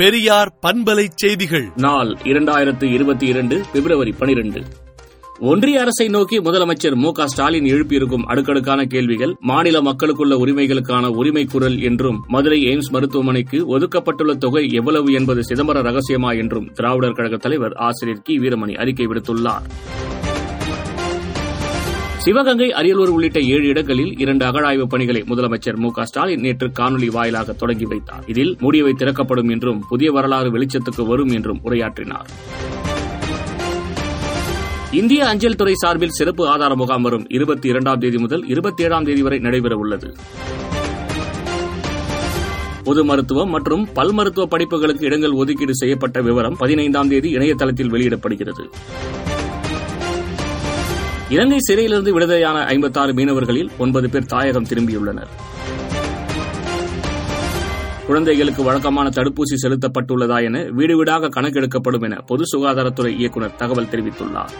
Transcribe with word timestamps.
பெரியார் 0.00 0.58
பண்பலை 0.62 1.06
செய்திகள். 1.14 1.70
நாள் 1.76 2.16
இரண்டாயிரத்து 2.22 2.92
இருபத்தி 2.92 3.26
இரண்டு 3.26 3.62
பிப்ரவரி 3.72 4.12
பனிரெண்டு. 4.18 4.62
ஒன்றிய 5.38 5.80
அரசை 5.80 6.08
நோக்கி 6.08 6.40
முதலமைச்சர் 6.40 6.94
மு 6.94 7.12
க 7.12 7.28
ஸ்டாலின் 7.28 7.64
எழுப்பியிருக்கும் 7.64 8.22
அடுக்கடுக்கான 8.22 8.84
கேள்விகள் 8.84 9.36
மாநில 9.40 9.80
மக்களுக்குள்ள 9.80 10.34
உரிமைகளுக்கான 10.34 11.06
உரிமை 11.06 11.44
குரல் 11.44 11.80
என்றும் 11.80 12.24
மதுரை 12.28 12.62
எய்ம்ஸ் 12.62 12.90
மருத்துவமனைக்கு 12.90 13.78
ஒதுக்கப்பட்டுள்ள 13.78 14.36
தொகை 14.36 14.68
எவ்வளவு 14.72 15.12
என்பது 15.12 15.40
சிதம்பர 15.48 15.82
ரகசியமா 15.82 16.38
என்றும் 16.38 16.72
திராவிடர் 16.72 17.12
கழக 17.12 17.36
தலைவர் 17.36 17.72
ஆசிரியர் 17.72 18.22
கி. 18.22 18.38
வீரமணி 18.38 18.74
அறிக்கை 18.74 19.06
விடுத்துள்ளார். 19.06 19.62
சிவகங்கை 22.24 22.66
அரியலூர் 22.70 23.08
உள்ளிட்ட 23.08 23.40
ஏழு 23.40 23.66
இடங்களில் 23.66 24.18
இரண்டு 24.18 24.44
அகழாய்வு 24.44 24.86
பணிகளை 24.86 25.22
முதலமைச்சர் 25.22 25.76
மு 25.76 25.90
க 25.90 26.04
ஸ்டாலின் 26.04 26.40
நேற்று 26.40 26.66
காணொலி 26.78 27.06
வாயிலாக 27.06 27.52
தொடங்கி 27.52 27.84
வைத்தார். 27.84 28.24
இதில் 28.26 28.56
மூடியவை 28.60 28.92
திறக்கப்படும் 28.92 29.48
என்றும் 29.48 29.84
புதிய 29.88 30.10
வரலாறு 30.10 30.50
வெளிச்சத்துக்கு 30.50 31.06
வரும் 31.06 31.28
என்றும் 31.28 31.60
உரையாற்றினார். 31.64 32.28
இந்திய 34.90 35.26
அஞ்சல் 35.26 35.56
துறை 35.56 35.74
சார்பில் 35.74 36.16
சிறப்பு 36.18 36.48
ஆதார 36.48 36.74
முகாம் 36.74 37.02
வரும் 37.02 37.26
இருபத்தி 37.28 37.68
இரண்டாம் 37.68 37.98
தேதி 37.98 38.18
முதல் 38.18 38.44
இருபத்தி 38.46 38.84
ஏழாம் 38.84 39.04
தேதி 39.04 39.22
வரை 39.22 39.38
நடைபெற 39.38 39.76
உள்ளது. 39.76 40.14
பொது 42.84 43.04
மருத்துவம் 43.04 43.50
மற்றும் 43.50 43.88
பல் 43.92 44.12
மருத்துவ 44.12 44.58
படிப்புகளுக்கு 44.58 45.02
இடங்கள் 45.02 45.30
ஒதுக்கீடு 45.30 45.74
செய்யப்பட்ட 45.74 46.20
விவரம் 46.20 46.56
பதினைந்தாம் 46.56 47.08
தேதி 47.08 47.30
இணையதளத்தில் 47.30 47.88
வெளியிடப்படுகிறது. 47.88 48.64
இலங்கை 51.30 51.58
சிறையிலிருந்து 51.60 52.12
விடுதலையான 52.12 52.64
ஐம்பத்தாறு 52.64 53.12
மீனவர்களில் 53.12 53.68
ஒன்பது 53.78 54.10
பேர் 54.10 54.26
தாயகம் 54.26 54.64
திரும்பியுள்ளனர். 54.64 55.28
குழந்தைகளுக்கு 58.06 58.62
வழக்கமான 58.62 59.08
தடுப்பூசி 59.08 59.56
செலுத்தப்பட்டுள்ளதா 59.62 60.42
என 60.44 60.62
வீடு 60.70 60.96
வீடாக 60.96 61.28
கணக்கெடுக்கப்படும் 61.28 62.02
என 62.02 62.16
பொது 62.26 62.42
சுகாதாரத்துறை 62.52 63.16
இயக்குநர் 63.18 63.56
தகவல் 63.56 63.86
தெரிவித்துள்ளார். 63.86 64.54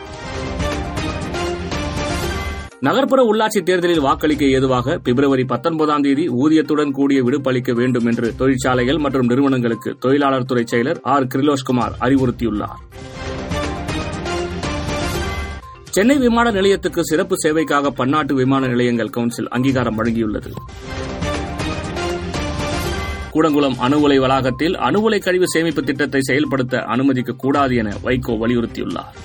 நகர்ப்புற 2.80 3.22
உள்ளாட்சி 3.22 3.62
தேர்தலில் 3.62 4.00
வாக்களிக்க 4.00 4.44
ஏதுவாக 4.44 4.98
பிப்ரவரி 4.98 5.44
பத்தொன்பதாம் 5.44 6.00
தேதி 6.00 6.28
ஊதியத்துடன் 6.28 6.91
கூடிய 6.91 7.22
விடுப்பு 7.22 7.50
அளிக்க 7.50 7.72
வேண்டும் 7.72 8.06
என்று 8.06 8.36
தொழிற்சாலைகள் 8.36 8.98
மற்றும் 8.98 9.26
நிறுவனங்களுக்கு 9.26 9.96
தொழிலாளர் 9.98 10.44
துறை 10.44 10.64
செயலர் 10.70 11.02
ஆர் 11.02 11.26
கிரிலோஷ்குமார் 11.26 11.96
அறிவுறுத்தியுள்ளார். 12.00 12.80
சென்னை 15.91 16.19
விமான 16.19 16.50
நிலையத்துக்கு 16.50 17.05
சிறப்பு 17.05 17.36
சேவைக்காக 17.42 17.86
பன்னாட்டு 17.86 18.34
விமான 18.34 18.66
நிலையங்கள் 18.66 19.10
கவுன்சில் 19.10 19.48
அங்கீகாரம் 19.48 20.05
வழங்கியுள்ளது. 20.05 20.50
கூடங்குளம் 23.32 23.74
அணு 23.78 24.00
உலை 24.00 24.19
வளாகத்தில் 24.19 24.77
அணு 24.77 25.02
உலை 25.02 25.19
கழிவு 25.19 25.48
சேமிப்பு 25.48 25.82
திட்டத்தை 25.82 26.20
செயல்படுத்த 26.20 26.82
அனுமதிக்க 26.82 27.32
கூடாது 27.32 27.77
என 27.77 27.92
வைகோ 28.05 28.32
வலியுறுத்தியுள்ளார். 28.32 29.16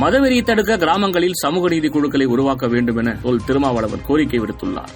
மதவெறியை 0.00 0.42
தடுக்க 0.42 0.76
கிராமங்களில் 0.76 1.34
சமூக 1.34 1.68
நீதி 1.68 1.88
குழுக்களை 1.88 2.26
உருவாக்க 2.26 2.68
வேண்டும் 2.68 2.96
என 2.96 3.16
தொல் 3.22 3.44
திருமாவளவன் 3.46 4.00
கோரிக்கை 4.06 4.40
விடுத்துள்ளார். 4.40 4.92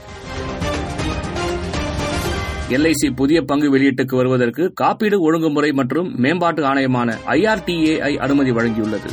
எல்ஐசி 2.68 3.14
புதிய 3.16 3.42
பங்கு 3.42 3.78
வெளியீட்டுக்கு 3.78 4.14
வருவதற்கு 4.16 4.72
காப்பீடு 4.72 5.20
ஒழுங்குமுறை 5.20 5.72
மற்றும் 5.72 6.14
மேம்பாட்டு 6.16 6.62
ஆணையமான 6.62 7.18
ஐஆர்டிஏஐ 7.26 8.16
அனுமதி 8.16 8.50
வழங்கியுள்ளது. 8.50 9.10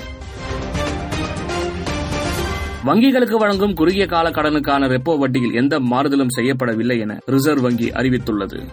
வங்கிகளுக்கு 2.85 3.38
வழங்கும் 3.38 3.73
குறுகிய 3.73 4.05
கால 4.05 4.30
கடனுக்கான 4.30 4.88
ரெப்போ 4.88 5.17
வட்டியில் 5.17 5.53
எந்த 5.53 5.80
மாறுதலும் 5.80 6.33
செய்யப்படவில்லை 6.38 6.99
என 6.99 7.19
ரிசர்வ் 7.25 7.61
வங்கி 7.61 7.89
அறிவித்துள்ளது. 7.89 8.67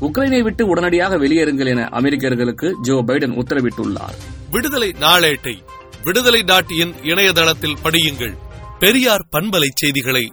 உக்ரைனை 0.00 0.42
விட்டு 0.42 0.66
உடனடியாக 0.66 1.18
வெளியேறுங்கள் 1.18 1.66
என 1.66 1.88
அமெரிக்கர்களுக்கு 1.92 2.72
ஜோ 2.80 3.02
பைடன் 3.06 3.38
உத்தரவிட்டுள்ளார். 3.42 4.16
விடுதலை 4.50 4.94
நாளேட்டை 5.00 5.58
விடுதலை 6.04 6.42
டாட் 6.42 6.70
இன் 6.70 6.94
இணையதளத்தில் 7.02 7.76
படியுங்கள். 7.84 8.34
பெரியார் 8.78 9.26
பண்பலை 9.32 9.68
செய்திகளை 9.74 10.32